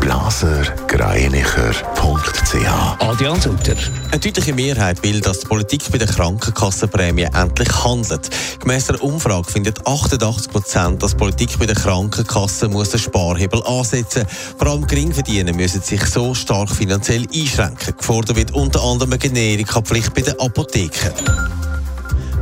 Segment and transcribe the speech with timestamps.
[0.00, 3.76] blasergreinicher.ch Adrian Sutter.
[4.10, 8.30] Eine deutliche Mehrheit will, dass die Politik bei der Krankenkassenprämie endlich handelt.
[8.60, 13.62] Gemäss einer Umfrage findet 88 Prozent, dass die Politik bei der Krankenkasse muss den Sparhebel
[13.64, 14.32] ansetzen muss.
[14.58, 17.96] Vor allem Geringverdiener müssen sich so stark finanziell einschränken.
[17.96, 21.12] Gefordert wird unter anderem eine Generika-Pflicht bei den Apotheken.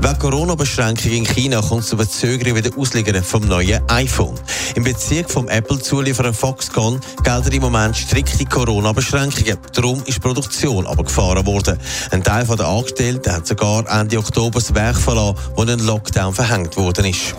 [0.07, 4.39] Wegen Corona-Beschränkungen in China kommt es zu Verzögerungen bei der Auslegung vom neuen iPhone.
[4.77, 9.59] Im Bezirk vom Apple-Zulieferer Foxconn gelten im Moment strikte Corona-Beschränkungen.
[9.73, 11.81] Darum ist die Produktion aber gefahren worden.
[12.13, 16.77] Ein Teil der Angestellten hat sogar Ende Oktober das Werk verlassen, wo ein Lockdown verhängt
[16.77, 17.35] worden ist.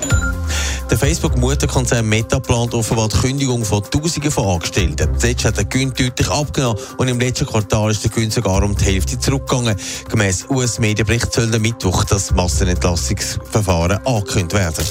[0.89, 5.09] Der Facebook-Mutterkonzern Meta plant offenbar die Kündigung von Tausenden von Angestellten.
[5.17, 8.73] Zuletzt hat der Gewinn deutlich abgenommen und im letzten Quartal ist der Gewinn sogar um
[8.73, 9.75] die Hälfte zurückgegangen.
[10.09, 14.85] Gemäss US-Medienbericht soll der Mittwoch das Massenentlassungsverfahren angekündigt werden.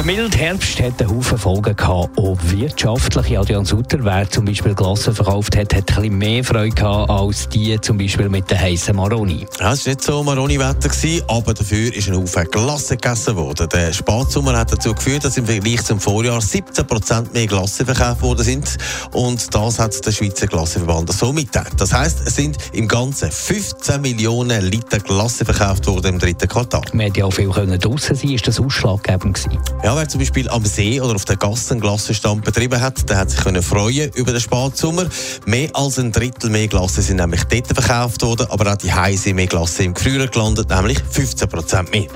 [0.00, 3.38] Der milde Herbst hat einen Haufen Folgen gehabt, auch wirtschaftlich.
[3.38, 7.50] Adrian Sutter, wer zum Beispiel Glassen verkauft hat, hat ein bisschen mehr Freude gehabt als
[7.50, 9.46] die zum Beispiel mit der heißen Maroni.
[9.58, 10.88] Ja, es war nicht so Maroni-Wetter,
[11.28, 13.68] aber dafür ist ein Haufen Glasse gegessen worden.
[13.68, 18.42] Der Spatsommer hat dazu geführt, dass im Vergleich zum Vorjahr 17% mehr Glasse verkauft worden
[18.42, 18.78] sind.
[19.12, 21.74] Und das hat der Schweizer Glasseverband so mitgeteilt.
[21.76, 26.80] Das heisst, es sind im Ganzen 15 Millionen Liter Glasse verkauft worden im dritten Quartal.
[26.94, 29.58] Wir hätten ja auch viel draußen sein ist das ausschlaggebend gewesen.
[29.84, 33.16] Ja, wer zum Beispiel am See oder auf der Gasse einen Glassenstand betrieben hat, der
[33.16, 35.06] hat sich können freuen über den Spatsommer.
[35.46, 39.34] Mehr als ein Drittel mehr Glasse sind nämlich dort verkauft worden, aber auch die Heise
[39.34, 42.06] mehr Glasse im Gefrier gelandet, nämlich 15 Prozent mehr.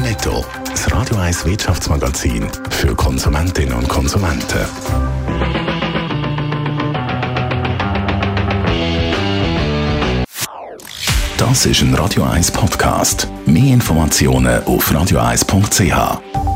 [0.00, 4.66] Netto, das Radio 1 Wirtschaftsmagazin für Konsumentinnen und Konsumenten.
[11.38, 13.28] Das ist ein Radio 1 Podcast.
[13.46, 16.51] Mehr Informationen auf radio1.ch.